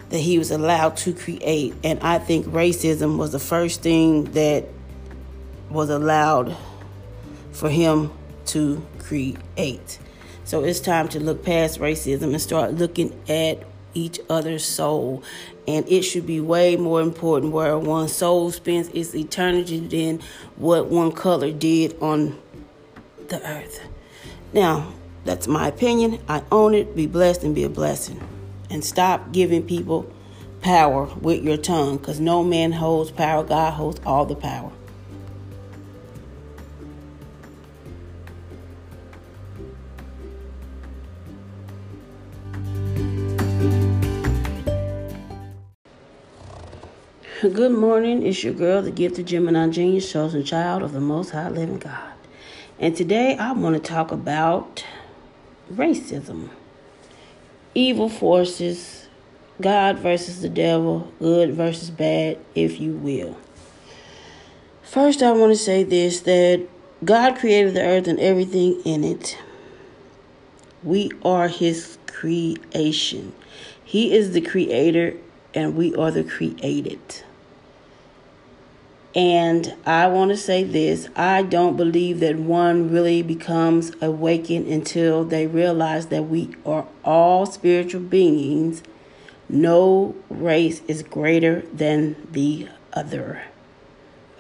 that 0.09 0.19
he 0.19 0.37
was 0.38 0.50
allowed 0.50 0.97
to 0.99 1.12
create. 1.12 1.75
And 1.85 2.00
I 2.00 2.19
think 2.19 2.47
racism 2.47 3.16
was 3.16 3.30
the 3.30 3.38
first 3.38 3.83
thing 3.83 4.25
that 4.33 4.66
was 5.69 5.90
allowed 5.90 6.57
for 7.52 7.71
him 7.71 8.11
to 8.47 8.85
create. 8.99 9.99
So 10.45 10.64
it's 10.64 10.80
time 10.80 11.09
to 11.11 11.21
look 11.21 11.45
past 11.45 11.78
racism 11.78 12.30
and 12.30 12.40
start 12.40 12.75
looking 12.75 13.16
at 13.28 13.62
each 13.95 14.19
other's 14.28 14.64
soul. 14.64 15.23
And 15.71 15.89
it 15.89 16.03
should 16.03 16.27
be 16.27 16.41
way 16.41 16.75
more 16.75 17.00
important 17.00 17.53
where 17.53 17.79
one 17.79 18.09
soul 18.09 18.50
spends 18.50 18.89
its 18.89 19.15
eternity 19.15 19.79
than 19.79 20.21
what 20.57 20.87
one 20.89 21.12
color 21.12 21.53
did 21.53 21.97
on 22.03 22.37
the 23.29 23.41
earth. 23.49 23.81
Now, 24.53 24.93
that's 25.25 25.47
my 25.47 25.69
opinion. 25.69 26.19
I 26.29 26.43
own 26.50 26.75
it. 26.75 26.97
Be 26.97 27.07
blessed 27.07 27.45
and 27.45 27.55
be 27.55 27.62
a 27.62 27.69
blessing. 27.69 28.21
And 28.69 28.85
stop 28.85 29.31
giving 29.31 29.62
people 29.62 30.12
power 30.61 31.05
with 31.21 31.45
your 31.45 31.57
tongue 31.57 31.99
because 31.99 32.19
no 32.19 32.43
man 32.43 32.73
holds 32.73 33.12
power. 33.12 33.45
God 33.45 33.75
holds 33.75 34.00
all 34.05 34.27
the 34.27 34.35
power. 34.35 34.73
Good 47.40 47.73
morning. 47.73 48.26
It's 48.26 48.44
your 48.44 48.52
girl, 48.52 48.82
the 48.82 48.90
gifted 48.90 49.25
Gemini 49.25 49.70
genius, 49.70 50.12
chosen 50.12 50.44
child 50.44 50.82
of 50.82 50.92
the 50.92 51.00
Most 51.00 51.30
High 51.30 51.49
Living 51.49 51.78
God. 51.78 52.12
And 52.78 52.94
today 52.94 53.35
I 53.38 53.52
want 53.52 53.76
to 53.76 53.80
talk 53.80 54.12
about 54.12 54.85
racism, 55.73 56.50
evil 57.75 58.11
forces, 58.11 59.09
God 59.59 60.00
versus 60.00 60.42
the 60.42 60.50
devil, 60.50 61.11
good 61.18 61.54
versus 61.54 61.88
bad, 61.88 62.37
if 62.54 62.78
you 62.78 62.92
will. 62.92 63.38
First, 64.82 65.23
I 65.23 65.32
want 65.32 65.50
to 65.50 65.59
say 65.59 65.82
this 65.82 66.20
that 66.20 66.68
God 67.02 67.38
created 67.38 67.73
the 67.73 67.82
earth 67.82 68.06
and 68.06 68.20
everything 68.20 68.82
in 68.85 69.02
it. 69.02 69.38
We 70.82 71.11
are 71.25 71.49
His 71.49 71.97
creation. 72.06 73.32
He 73.82 74.12
is 74.12 74.32
the 74.32 74.42
creator, 74.42 75.14
and 75.54 75.75
we 75.75 75.94
are 75.94 76.11
the 76.11 76.23
created. 76.23 77.00
And 79.14 79.75
I 79.85 80.07
want 80.07 80.31
to 80.31 80.37
say 80.37 80.62
this 80.62 81.09
I 81.17 81.43
don't 81.43 81.76
believe 81.76 82.21
that 82.21 82.37
one 82.37 82.90
really 82.90 83.23
becomes 83.23 83.93
awakened 84.00 84.69
until 84.69 85.25
they 85.25 85.47
realize 85.47 86.07
that 86.07 86.25
we 86.25 86.55
are 86.64 86.87
all 87.05 87.47
spiritual 87.47 88.02
beings. 88.02 88.83
No 89.49 90.14
race 90.29 90.81
is 90.87 91.02
greater 91.02 91.62
than 91.73 92.29
the 92.31 92.69
other. 92.93 93.43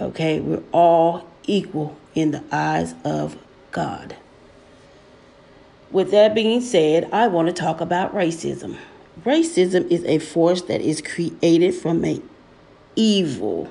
Okay, 0.00 0.38
we're 0.38 0.62
all 0.72 1.28
equal 1.46 1.96
in 2.14 2.30
the 2.30 2.44
eyes 2.52 2.94
of 3.04 3.36
God. 3.72 4.16
With 5.90 6.12
that 6.12 6.32
being 6.32 6.60
said, 6.60 7.08
I 7.12 7.26
want 7.26 7.48
to 7.48 7.52
talk 7.52 7.80
about 7.80 8.14
racism. 8.14 8.76
Racism 9.24 9.90
is 9.90 10.04
a 10.04 10.20
force 10.20 10.62
that 10.62 10.80
is 10.80 11.02
created 11.02 11.74
from 11.74 12.04
a 12.04 12.22
evil 12.94 13.68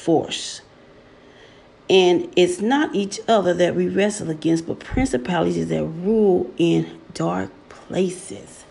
force. 0.00 0.62
And 1.88 2.32
it's 2.36 2.60
not 2.60 2.94
each 2.94 3.20
other 3.28 3.52
that 3.54 3.74
we 3.74 3.88
wrestle 3.88 4.30
against, 4.30 4.66
but 4.66 4.78
principalities 4.80 5.68
that 5.68 5.84
rule 5.84 6.50
in 6.56 7.00
dark 7.14 7.50
places. 7.68 8.64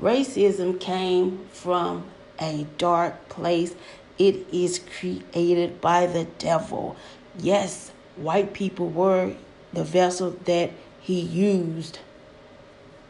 Racism 0.00 0.78
came 0.80 1.46
from 1.52 2.04
a 2.40 2.66
dark 2.78 3.28
place. 3.28 3.74
It 4.18 4.46
is 4.52 4.80
created 4.98 5.80
by 5.80 6.06
the 6.06 6.24
devil. 6.38 6.96
Yes, 7.38 7.92
white 8.16 8.52
people 8.52 8.88
were 8.88 9.34
the 9.72 9.84
vessel 9.84 10.32
that 10.44 10.72
he 11.00 11.20
used 11.20 12.00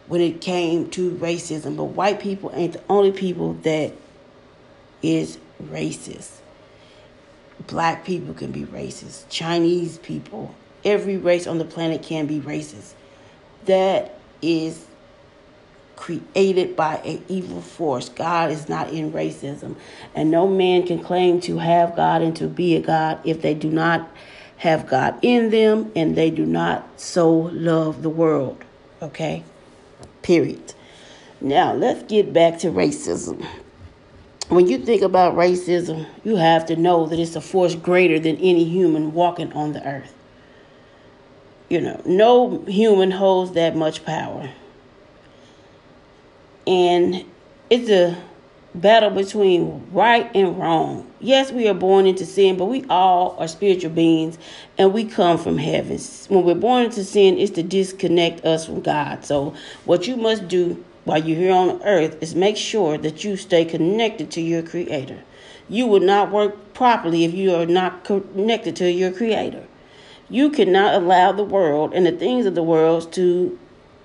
when 0.06 0.20
it 0.20 0.42
came 0.42 0.90
to 0.90 1.12
racism, 1.12 1.76
but 1.76 1.84
white 1.84 2.20
people 2.20 2.50
ain't 2.54 2.74
the 2.74 2.82
only 2.90 3.12
people 3.12 3.54
that 3.54 3.94
is 5.02 5.38
racist 5.62 6.40
black 7.66 8.04
people 8.04 8.34
can 8.34 8.52
be 8.52 8.62
racist, 8.62 9.28
Chinese 9.28 9.98
people, 9.98 10.54
every 10.84 11.16
race 11.16 11.46
on 11.46 11.58
the 11.58 11.64
planet 11.64 12.02
can 12.02 12.26
be 12.26 12.40
racist. 12.40 12.92
That 13.66 14.18
is 14.42 14.86
created 15.96 16.76
by 16.76 16.96
an 16.96 17.24
evil 17.28 17.62
force. 17.62 18.08
God 18.08 18.50
is 18.50 18.68
not 18.68 18.90
in 18.90 19.12
racism. 19.12 19.76
And 20.14 20.30
no 20.30 20.46
man 20.46 20.86
can 20.86 21.02
claim 21.02 21.40
to 21.42 21.58
have 21.58 21.96
God 21.96 22.20
and 22.20 22.36
to 22.36 22.46
be 22.46 22.76
a 22.76 22.80
God 22.80 23.20
if 23.24 23.40
they 23.42 23.54
do 23.54 23.70
not 23.70 24.10
have 24.58 24.86
God 24.86 25.18
in 25.22 25.50
them 25.50 25.92
and 25.96 26.16
they 26.16 26.30
do 26.30 26.44
not 26.44 26.88
so 27.00 27.30
love 27.30 28.02
the 28.02 28.10
world. 28.10 28.62
Okay? 29.00 29.44
Period. 30.22 30.74
Now, 31.40 31.72
let's 31.72 32.02
get 32.04 32.32
back 32.32 32.58
to 32.60 32.68
racism 32.68 33.46
when 34.48 34.68
you 34.68 34.78
think 34.78 35.02
about 35.02 35.36
racism, 35.36 36.06
you 36.22 36.36
have 36.36 36.66
to 36.66 36.76
know 36.76 37.06
that 37.06 37.18
it's 37.18 37.36
a 37.36 37.40
force 37.40 37.74
greater 37.74 38.18
than 38.18 38.36
any 38.36 38.64
human 38.64 39.12
walking 39.12 39.52
on 39.52 39.72
the 39.72 39.86
earth. 39.86 40.14
You 41.68 41.80
know, 41.80 42.02
no 42.04 42.64
human 42.66 43.10
holds 43.10 43.52
that 43.52 43.74
much 43.74 44.04
power. 44.04 44.50
And 46.66 47.24
it's 47.70 47.88
a 47.90 48.16
battle 48.74 49.10
between 49.10 49.86
right 49.92 50.30
and 50.34 50.58
wrong. 50.58 51.10
Yes, 51.20 51.50
we 51.50 51.68
are 51.68 51.74
born 51.74 52.06
into 52.06 52.26
sin, 52.26 52.56
but 52.56 52.66
we 52.66 52.84
all 52.90 53.36
are 53.38 53.48
spiritual 53.48 53.90
beings 53.90 54.36
and 54.76 54.92
we 54.92 55.04
come 55.04 55.38
from 55.38 55.56
heaven. 55.58 55.98
When 56.28 56.44
we're 56.44 56.54
born 56.54 56.84
into 56.84 57.04
sin, 57.04 57.38
it's 57.38 57.52
to 57.52 57.62
disconnect 57.62 58.44
us 58.44 58.66
from 58.66 58.80
God. 58.82 59.24
So, 59.24 59.54
what 59.84 60.06
you 60.06 60.16
must 60.16 60.48
do 60.48 60.84
while 61.04 61.22
you're 61.22 61.38
here 61.38 61.52
on 61.52 61.82
earth 61.82 62.22
is 62.22 62.34
make 62.34 62.56
sure 62.56 62.96
that 62.98 63.24
you 63.24 63.36
stay 63.36 63.64
connected 63.64 64.30
to 64.32 64.40
your 64.40 64.62
creator. 64.62 65.22
You 65.68 65.86
will 65.86 66.00
not 66.00 66.30
work 66.30 66.74
properly 66.74 67.24
if 67.24 67.34
you 67.34 67.54
are 67.54 67.66
not 67.66 68.04
connected 68.04 68.76
to 68.76 68.90
your 68.90 69.12
creator. 69.12 69.64
You 70.28 70.50
cannot 70.50 70.94
allow 70.94 71.32
the 71.32 71.44
world 71.44 71.92
and 71.94 72.06
the 72.06 72.12
things 72.12 72.46
of 72.46 72.54
the 72.54 72.62
world 72.62 73.12
to 73.12 73.58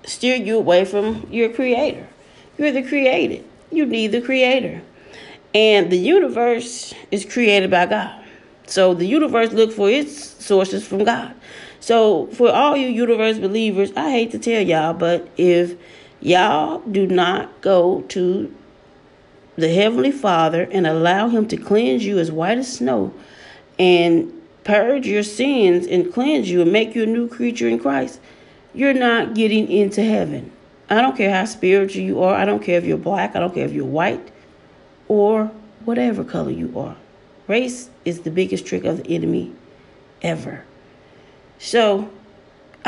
steer 0.04 0.36
you 0.36 0.58
away 0.58 0.84
from 0.84 1.26
your 1.30 1.50
creator. 1.50 2.08
You're 2.58 2.72
the 2.72 2.82
created. 2.82 3.44
You 3.70 3.86
need 3.86 4.08
the 4.08 4.20
creator. 4.20 4.82
And 5.54 5.90
the 5.90 5.98
universe 5.98 6.94
is 7.10 7.24
created 7.24 7.70
by 7.70 7.86
God. 7.86 8.24
So 8.66 8.94
the 8.94 9.06
universe 9.06 9.52
looks 9.52 9.74
for 9.74 9.90
its 9.90 10.44
sources 10.44 10.86
from 10.86 11.04
God. 11.04 11.34
So 11.80 12.26
for 12.28 12.50
all 12.50 12.76
you 12.76 12.86
universe 12.86 13.38
believers, 13.38 13.90
I 13.96 14.10
hate 14.10 14.30
to 14.32 14.38
tell 14.38 14.60
y'all, 14.60 14.92
but 14.92 15.28
if 15.36 15.76
Y'all 16.20 16.80
do 16.80 17.06
not 17.06 17.60
go 17.60 18.02
to 18.02 18.54
the 19.56 19.72
Heavenly 19.72 20.12
Father 20.12 20.68
and 20.70 20.86
allow 20.86 21.28
Him 21.28 21.46
to 21.48 21.56
cleanse 21.56 22.04
you 22.04 22.18
as 22.18 22.30
white 22.30 22.58
as 22.58 22.72
snow 22.72 23.12
and 23.78 24.32
purge 24.64 25.06
your 25.06 25.22
sins 25.22 25.86
and 25.86 26.12
cleanse 26.12 26.50
you 26.50 26.60
and 26.62 26.72
make 26.72 26.94
you 26.94 27.02
a 27.02 27.06
new 27.06 27.28
creature 27.28 27.68
in 27.68 27.78
Christ. 27.78 28.20
You're 28.74 28.94
not 28.94 29.34
getting 29.34 29.70
into 29.70 30.02
heaven. 30.02 30.52
I 30.90 31.00
don't 31.00 31.16
care 31.16 31.32
how 31.32 31.44
spiritual 31.44 32.02
you 32.02 32.22
are. 32.22 32.34
I 32.34 32.44
don't 32.44 32.62
care 32.62 32.78
if 32.78 32.84
you're 32.84 32.98
black. 32.98 33.34
I 33.34 33.40
don't 33.40 33.54
care 33.54 33.64
if 33.64 33.72
you're 33.72 33.84
white 33.84 34.30
or 35.08 35.46
whatever 35.84 36.24
color 36.24 36.50
you 36.50 36.78
are. 36.78 36.96
Race 37.48 37.90
is 38.04 38.20
the 38.20 38.30
biggest 38.30 38.66
trick 38.66 38.84
of 38.84 39.02
the 39.02 39.14
enemy 39.14 39.52
ever. 40.22 40.64
So, 41.58 42.10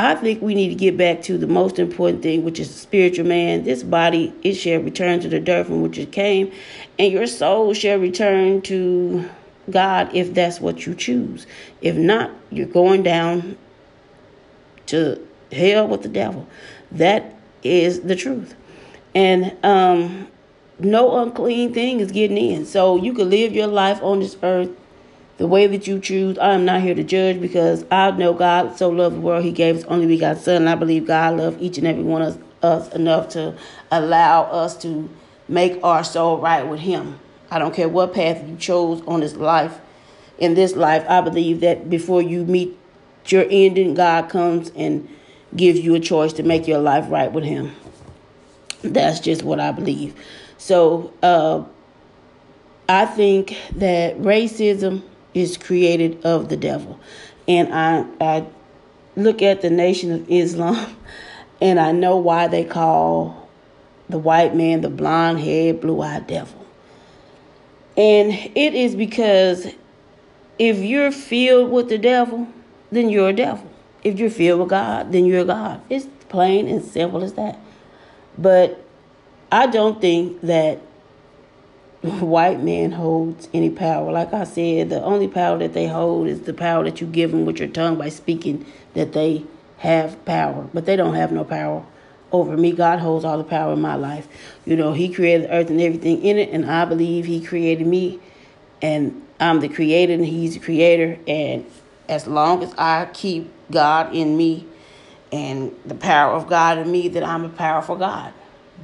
I 0.03 0.15
think 0.15 0.41
we 0.41 0.53
need 0.53 0.67
to 0.67 0.75
get 0.75 0.97
back 0.97 1.21
to 1.23 1.37
the 1.37 1.47
most 1.47 1.79
important 1.79 2.23
thing, 2.23 2.43
which 2.43 2.59
is 2.59 2.67
the 2.67 2.77
spiritual 2.77 3.25
man. 3.25 3.63
This 3.63 3.83
body, 3.83 4.33
it 4.43 4.55
shall 4.55 4.81
return 4.81 5.21
to 5.21 5.29
the 5.29 5.39
dirt 5.39 5.67
from 5.67 5.81
which 5.81 5.97
it 5.97 6.11
came, 6.11 6.51
and 6.99 7.11
your 7.11 7.25
soul 7.25 7.73
shall 7.73 7.99
return 7.99 8.61
to 8.63 9.29
God 9.69 10.13
if 10.13 10.33
that's 10.33 10.59
what 10.59 10.85
you 10.85 10.93
choose. 10.93 11.47
If 11.81 11.95
not, 11.95 12.31
you're 12.49 12.67
going 12.67 13.03
down 13.03 13.57
to 14.87 15.25
hell 15.53 15.87
with 15.87 16.01
the 16.01 16.09
devil. 16.09 16.47
That 16.91 17.33
is 17.63 18.01
the 18.01 18.15
truth. 18.17 18.55
And 19.15 19.55
um, 19.63 20.27
no 20.79 21.21
unclean 21.21 21.73
thing 21.73 22.01
is 22.01 22.11
getting 22.11 22.37
in. 22.37 22.65
So 22.65 22.97
you 22.97 23.13
can 23.13 23.29
live 23.29 23.53
your 23.53 23.67
life 23.67 24.03
on 24.03 24.19
this 24.19 24.35
earth 24.43 24.69
the 25.43 25.47
way 25.47 25.67
that 25.67 25.87
you 25.87 25.99
choose. 25.99 26.37
I 26.37 26.53
am 26.53 26.63
not 26.63 26.81
here 26.81 26.95
to 26.95 27.03
judge 27.03 27.41
because 27.41 27.83
I 27.91 28.11
know 28.11 28.33
God 28.33 28.77
so 28.77 28.89
loved 28.89 29.17
the 29.17 29.19
world, 29.19 29.43
He 29.43 29.51
gave 29.51 29.75
His 29.75 29.83
only 29.83 30.07
begotten 30.07 30.41
Son. 30.41 30.55
And 30.55 30.69
I 30.69 30.75
believe 30.75 31.05
God 31.05 31.35
loved 31.35 31.61
each 31.61 31.77
and 31.77 31.85
every 31.85 32.01
one 32.01 32.21
of 32.21 32.41
us 32.63 32.87
enough 32.95 33.27
to 33.31 33.53
allow 33.91 34.43
us 34.43 34.77
to 34.83 35.09
make 35.49 35.83
our 35.83 36.01
soul 36.05 36.37
right 36.37 36.65
with 36.65 36.79
Him. 36.79 37.19
I 37.51 37.59
don't 37.59 37.75
care 37.75 37.89
what 37.89 38.13
path 38.13 38.47
you 38.47 38.55
chose 38.55 39.01
on 39.05 39.19
this 39.19 39.35
life. 39.35 39.81
In 40.37 40.53
this 40.53 40.77
life, 40.77 41.03
I 41.09 41.19
believe 41.19 41.59
that 41.59 41.89
before 41.89 42.21
you 42.21 42.45
meet 42.45 42.79
your 43.25 43.45
ending, 43.49 43.95
God 43.95 44.29
comes 44.29 44.71
and 44.77 45.09
gives 45.53 45.81
you 45.81 45.93
a 45.93 45.99
choice 45.99 46.31
to 46.31 46.43
make 46.43 46.69
your 46.69 46.79
life 46.79 47.03
right 47.09 47.33
with 47.33 47.43
Him. 47.43 47.75
That's 48.81 49.19
just 49.19 49.43
what 49.43 49.59
I 49.59 49.73
believe. 49.73 50.15
So, 50.57 51.11
uh, 51.21 51.65
I 52.87 53.05
think 53.05 53.57
that 53.75 54.17
racism 54.19 55.03
is 55.33 55.57
created 55.57 56.23
of 56.25 56.49
the 56.49 56.57
devil. 56.57 56.99
And 57.47 57.73
I, 57.73 58.05
I 58.21 58.45
look 59.15 59.41
at 59.41 59.61
the 59.61 59.69
nation 59.69 60.11
of 60.11 60.29
Islam 60.29 60.95
and 61.61 61.79
I 61.79 61.91
know 61.91 62.17
why 62.17 62.47
they 62.47 62.63
call 62.63 63.49
the 64.09 64.19
white 64.19 64.55
man 64.55 64.81
the 64.81 64.89
blonde 64.89 65.39
haired, 65.39 65.81
blue 65.81 66.01
eyed 66.01 66.27
devil. 66.27 66.65
And 67.95 68.31
it 68.31 68.73
is 68.73 68.95
because 68.95 69.67
if 70.59 70.77
you're 70.77 71.11
filled 71.11 71.71
with 71.71 71.89
the 71.89 71.97
devil, 71.97 72.47
then 72.91 73.09
you're 73.09 73.29
a 73.29 73.33
devil. 73.33 73.69
If 74.03 74.19
you're 74.19 74.29
filled 74.29 74.61
with 74.61 74.69
God, 74.69 75.11
then 75.11 75.25
you're 75.25 75.41
a 75.41 75.45
God. 75.45 75.81
It's 75.89 76.07
plain 76.29 76.67
and 76.67 76.83
simple 76.83 77.23
as 77.23 77.33
that. 77.33 77.59
But 78.37 78.83
I 79.51 79.67
don't 79.67 80.01
think 80.01 80.41
that 80.41 80.81
white 82.03 82.61
man 82.61 82.91
holds 82.91 83.47
any 83.53 83.69
power. 83.69 84.11
Like 84.11 84.33
I 84.33 84.43
said, 84.43 84.89
the 84.89 85.01
only 85.01 85.27
power 85.27 85.57
that 85.59 85.73
they 85.73 85.87
hold 85.87 86.27
is 86.27 86.41
the 86.41 86.53
power 86.53 86.83
that 86.83 86.99
you 86.99 87.07
give 87.07 87.31
them 87.31 87.45
with 87.45 87.59
your 87.59 87.69
tongue 87.69 87.97
by 87.97 88.09
speaking 88.09 88.65
that 88.93 89.13
they 89.13 89.45
have 89.77 90.23
power. 90.25 90.67
But 90.73 90.85
they 90.85 90.95
don't 90.95 91.15
have 91.15 91.31
no 91.31 91.45
power 91.45 91.85
over 92.31 92.57
me. 92.57 92.73
God 92.73 92.99
holds 92.99 93.23
all 93.23 93.37
the 93.37 93.43
power 93.43 93.73
in 93.73 93.81
my 93.81 93.95
life. 93.95 94.27
You 94.65 94.75
know, 94.75 94.91
He 94.91 95.13
created 95.13 95.47
the 95.47 95.53
earth 95.53 95.69
and 95.69 95.79
everything 95.79 96.21
in 96.23 96.37
it, 96.37 96.49
and 96.49 96.69
I 96.69 96.83
believe 96.85 97.25
He 97.25 97.39
created 97.41 97.87
me, 97.87 98.19
and 98.81 99.21
I'm 99.39 99.61
the 99.61 99.69
creator 99.69 100.13
and 100.13 100.25
He's 100.25 100.55
the 100.55 100.59
creator. 100.59 101.17
And 101.25 101.65
as 102.09 102.27
long 102.27 102.63
as 102.63 102.73
I 102.77 103.07
keep 103.13 103.49
God 103.71 104.13
in 104.13 104.35
me 104.35 104.67
and 105.31 105.73
the 105.85 105.95
power 105.95 106.33
of 106.33 106.47
God 106.47 106.77
in 106.79 106.91
me, 106.91 107.07
that 107.09 107.23
I'm 107.23 107.45
a 107.45 107.49
powerful 107.49 107.95
God. 107.95 108.33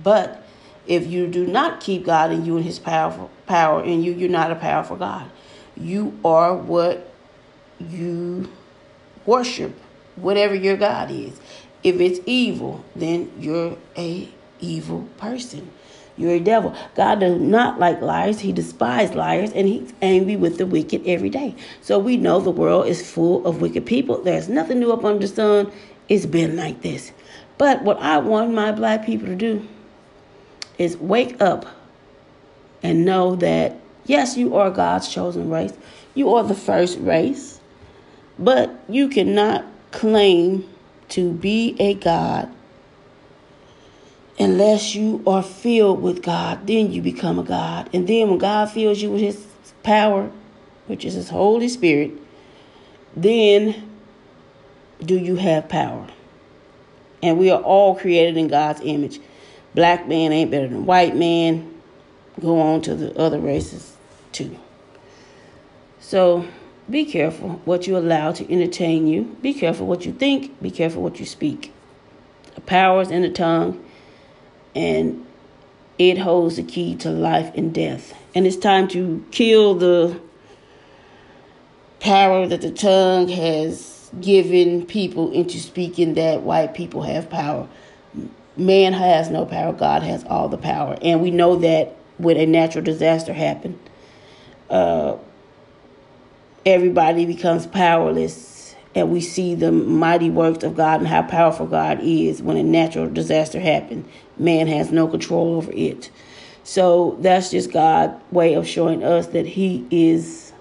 But 0.01 0.43
if 0.87 1.07
you 1.07 1.27
do 1.27 1.45
not 1.45 1.79
keep 1.79 2.05
God 2.05 2.31
in 2.31 2.45
you 2.45 2.57
and 2.57 2.65
His 2.65 2.79
powerful 2.79 3.29
power 3.45 3.83
in 3.83 4.03
you, 4.03 4.13
you're 4.13 4.29
not 4.29 4.51
a 4.51 4.55
powerful 4.55 4.97
God. 4.97 5.29
You 5.77 6.19
are 6.25 6.55
what 6.55 7.11
you 7.79 8.51
worship, 9.25 9.73
whatever 10.15 10.55
your 10.55 10.77
God 10.77 11.11
is. 11.11 11.39
If 11.83 11.99
it's 11.99 12.19
evil, 12.25 12.83
then 12.95 13.31
you're 13.39 13.77
a 13.97 14.29
evil 14.59 15.07
person. 15.17 15.71
You're 16.17 16.33
a 16.33 16.39
devil. 16.39 16.75
God 16.95 17.21
does 17.21 17.39
not 17.39 17.79
like 17.79 18.01
liars. 18.01 18.41
He 18.41 18.51
despises 18.51 19.15
liars 19.15 19.53
and 19.53 19.67
he's 19.67 19.93
angry 20.01 20.35
with 20.35 20.57
the 20.57 20.65
wicked 20.65 21.07
every 21.07 21.29
day. 21.29 21.55
So 21.79 21.97
we 21.97 22.17
know 22.17 22.41
the 22.41 22.51
world 22.51 22.87
is 22.87 23.09
full 23.09 23.45
of 23.47 23.61
wicked 23.61 23.85
people. 23.85 24.21
There's 24.21 24.49
nothing 24.49 24.81
new 24.81 24.91
up 24.91 25.05
under 25.05 25.25
the 25.25 25.33
sun. 25.33 25.71
It's 26.09 26.25
been 26.25 26.57
like 26.57 26.81
this. 26.81 27.13
But 27.57 27.83
what 27.83 27.99
I 28.01 28.17
want 28.17 28.53
my 28.53 28.73
black 28.73 29.05
people 29.05 29.27
to 29.27 29.35
do 29.35 29.65
is 30.79 30.97
wake 30.97 31.39
up 31.39 31.67
and 32.81 33.05
know 33.05 33.35
that, 33.35 33.79
yes, 34.05 34.37
you 34.37 34.55
are 34.55 34.71
God's 34.71 35.09
chosen 35.09 35.49
race. 35.49 35.73
You 36.15 36.33
are 36.33 36.43
the 36.43 36.55
first 36.55 36.97
race. 36.99 37.59
But 38.39 38.83
you 38.87 39.09
cannot 39.09 39.65
claim 39.91 40.67
to 41.09 41.31
be 41.31 41.75
a 41.79 41.93
God 41.95 42.49
unless 44.39 44.95
you 44.95 45.21
are 45.27 45.43
filled 45.43 46.01
with 46.01 46.23
God. 46.23 46.65
Then 46.65 46.91
you 46.93 47.01
become 47.01 47.37
a 47.37 47.43
God. 47.43 47.89
And 47.93 48.07
then 48.07 48.29
when 48.29 48.39
God 48.39 48.71
fills 48.71 49.01
you 49.01 49.11
with 49.11 49.21
His 49.21 49.45
power, 49.83 50.31
which 50.87 51.03
is 51.03 51.15
His 51.15 51.29
Holy 51.29 51.67
Spirit, 51.67 52.11
then 53.15 53.89
do 55.03 55.17
you 55.17 55.35
have 55.35 55.67
power. 55.67 56.07
And 57.21 57.37
we 57.37 57.51
are 57.51 57.61
all 57.61 57.95
created 57.95 58.37
in 58.37 58.47
God's 58.47 58.79
image 58.81 59.19
black 59.75 60.07
man 60.07 60.31
ain't 60.31 60.51
better 60.51 60.67
than 60.67 60.85
white 60.85 61.15
man. 61.15 61.73
Go 62.39 62.59
on 62.59 62.81
to 62.83 62.95
the 62.95 63.17
other 63.17 63.39
races 63.39 63.95
too. 64.31 64.57
So 65.99 66.45
be 66.89 67.05
careful 67.05 67.61
what 67.65 67.85
you 67.85 67.97
allow 67.97 68.31
to 68.31 68.51
entertain 68.51 69.07
you. 69.07 69.35
Be 69.41 69.53
careful 69.53 69.85
what 69.85 70.05
you 70.05 70.13
think. 70.13 70.61
Be 70.61 70.71
careful 70.71 71.03
what 71.03 71.19
you 71.19 71.25
speak. 71.25 71.73
The 72.55 72.61
power 72.61 73.01
is 73.01 73.11
in 73.11 73.21
the 73.21 73.29
tongue, 73.29 73.83
and 74.75 75.25
it 75.97 76.17
holds 76.17 76.55
the 76.55 76.63
key 76.63 76.95
to 76.97 77.09
life 77.11 77.51
and 77.55 77.73
death. 77.73 78.13
And 78.33 78.47
it's 78.47 78.57
time 78.57 78.87
to 78.89 79.23
kill 79.31 79.75
the 79.75 80.19
power 81.99 82.47
that 82.47 82.61
the 82.61 82.71
tongue 82.71 83.27
has 83.27 84.09
given 84.19 84.85
people 84.85 85.31
into 85.31 85.59
speaking 85.59 86.15
that 86.15 86.41
white 86.41 86.73
people 86.73 87.03
have 87.03 87.29
power 87.29 87.67
man 88.59 88.93
has 88.93 89.29
no 89.29 89.45
power, 89.45 89.73
God 89.73 90.03
has 90.03 90.23
all 90.25 90.49
the 90.49 90.57
power. 90.57 90.97
And 91.01 91.21
we 91.21 91.31
know 91.31 91.55
that 91.57 91.95
when 92.17 92.37
a 92.37 92.45
natural 92.45 92.83
disaster 92.83 93.33
happened, 93.33 93.79
uh, 94.69 95.17
everybody 96.65 97.25
becomes 97.25 97.65
powerless. 97.65 98.75
And 98.95 99.11
we 99.11 99.21
see 99.21 99.55
the 99.55 99.71
mighty 99.71 100.29
works 100.29 100.63
of 100.63 100.75
God 100.75 100.99
and 100.99 101.07
how 101.07 101.21
powerful 101.21 101.67
God 101.67 101.99
is 102.01 102.41
when 102.41 102.57
a 102.57 102.63
natural 102.63 103.09
disaster 103.09 103.59
happened. 103.59 104.09
Man 104.37 104.67
has 104.67 104.91
no 104.91 105.07
control 105.07 105.55
over 105.55 105.71
it. 105.73 106.09
So 106.63 107.17
that's 107.21 107.51
just 107.51 107.71
God's 107.71 108.21
way 108.31 108.55
of 108.55 108.67
showing 108.67 109.03
us 109.03 109.27
that 109.27 109.45
He 109.45 109.85
is 109.89 110.53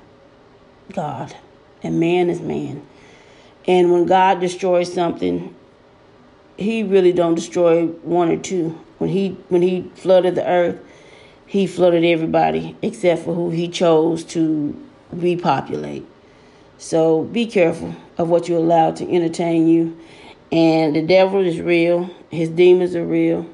God 0.92 1.34
and 1.82 2.00
man 2.00 2.30
is 2.30 2.40
man. 2.40 2.87
And 3.66 3.92
when 3.92 4.06
God 4.06 4.40
destroys 4.40 4.92
something, 4.92 5.54
he 6.59 6.83
really 6.83 7.12
don't 7.12 7.37
destroy 7.37 7.87
one 7.87 8.29
or 8.29 8.37
two. 8.37 8.79
When 8.99 9.11
he 9.11 9.38
when 9.49 9.62
he 9.62 9.90
flooded 9.94 10.35
the 10.35 10.47
earth, 10.47 10.79
he 11.47 11.66
flooded 11.66 12.05
everybody 12.05 12.77
except 12.83 13.25
for 13.25 13.35
who 13.35 13.51
he 13.51 13.68
chose 13.68 14.25
to 14.25 14.77
repopulate. 15.12 16.05
So 16.77 17.25
be 17.25 17.47
careful 17.47 17.94
of 18.18 18.29
what 18.29 18.49
you 18.49 18.59
allow 18.59 18.90
to 18.90 19.11
entertain 19.11 19.68
you. 19.68 19.97
And 20.51 20.97
the 20.97 21.03
devil 21.03 21.44
is 21.44 21.61
real. 21.61 22.11
His 22.31 22.49
demons 22.49 22.94
are 22.97 23.05
real. 23.05 23.49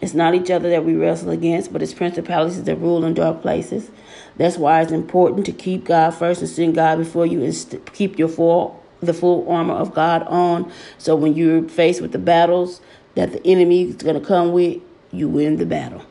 It's 0.00 0.14
not 0.14 0.34
each 0.34 0.50
other 0.50 0.70
that 0.70 0.84
we 0.84 0.94
wrestle 0.94 1.30
against, 1.30 1.72
but 1.72 1.82
it's 1.82 1.92
principalities 1.92 2.62
that 2.64 2.76
rule 2.76 3.04
in 3.04 3.14
dark 3.14 3.42
places. 3.42 3.90
That's 4.36 4.56
why 4.56 4.80
it's 4.80 4.92
important 4.92 5.44
to 5.46 5.52
keep 5.52 5.84
God 5.84 6.10
first 6.10 6.40
and 6.40 6.48
send 6.48 6.74
God 6.74 6.98
before 6.98 7.26
you 7.26 7.42
and 7.44 7.54
st- 7.54 7.92
keep 7.92 8.18
your 8.18 8.28
full 8.28 8.79
the 9.00 9.14
full 9.14 9.50
armor 9.50 9.74
of 9.74 9.94
God 9.94 10.22
on. 10.24 10.70
So 10.98 11.16
when 11.16 11.34
you're 11.34 11.68
faced 11.68 12.00
with 12.00 12.12
the 12.12 12.18
battles 12.18 12.80
that 13.14 13.32
the 13.32 13.44
enemy 13.46 13.88
is 13.88 13.96
going 13.96 14.20
to 14.20 14.26
come 14.26 14.52
with, 14.52 14.80
you 15.12 15.28
win 15.28 15.56
the 15.56 15.66
battle. 15.66 16.02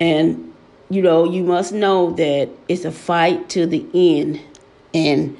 And, 0.00 0.52
you 0.88 1.02
know, 1.02 1.24
you 1.24 1.42
must 1.42 1.72
know 1.72 2.12
that 2.12 2.48
it's 2.68 2.84
a 2.84 2.92
fight 2.92 3.48
to 3.50 3.66
the 3.66 3.86
end. 3.94 4.40
And 4.94 5.36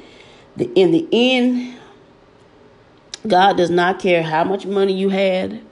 the, 0.56 0.70
in 0.74 0.92
the 0.92 1.08
end, 1.12 1.78
God 3.26 3.56
does 3.56 3.70
not 3.70 3.98
care 3.98 4.22
how 4.22 4.44
much 4.44 4.66
money 4.66 4.92
you 4.92 5.08
had. 5.08 5.62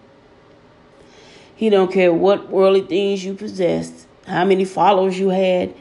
He 1.57 1.69
don't 1.69 1.93
care 1.93 2.13
what 2.13 2.49
worldly 2.49 2.83
things 2.83 3.25
you 3.25 3.35
possessed, 3.35 4.07
how 4.27 4.45
many 4.45 4.65
followers 4.65 5.19
you 5.19 5.29
had. 5.29 5.75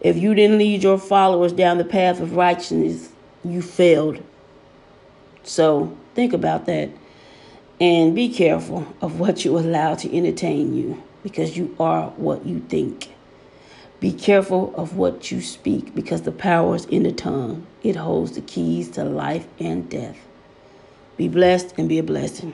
If 0.00 0.16
you 0.16 0.34
didn't 0.34 0.58
lead 0.58 0.82
your 0.82 0.98
followers 0.98 1.52
down 1.52 1.78
the 1.78 1.84
path 1.84 2.20
of 2.20 2.36
righteousness, 2.36 3.10
you 3.44 3.60
failed. 3.60 4.22
So 5.46 5.96
think 6.14 6.32
about 6.32 6.66
that 6.66 6.90
and 7.80 8.14
be 8.14 8.28
careful 8.28 8.86
of 9.00 9.20
what 9.20 9.44
you 9.44 9.56
allow 9.56 9.94
to 9.94 10.16
entertain 10.16 10.74
you 10.74 11.02
because 11.22 11.56
you 11.56 11.74
are 11.78 12.08
what 12.10 12.44
you 12.44 12.60
think. 12.60 13.12
Be 14.00 14.12
careful 14.12 14.74
of 14.76 14.96
what 14.96 15.30
you 15.30 15.40
speak 15.40 15.94
because 15.94 16.22
the 16.22 16.32
power 16.32 16.74
is 16.74 16.84
in 16.86 17.04
the 17.04 17.12
tongue. 17.12 17.66
It 17.82 17.96
holds 17.96 18.32
the 18.32 18.40
keys 18.40 18.90
to 18.90 19.04
life 19.04 19.46
and 19.58 19.88
death. 19.88 20.18
Be 21.16 21.28
blessed 21.28 21.74
and 21.78 21.88
be 21.88 21.98
a 21.98 22.02
blessing. 22.02 22.52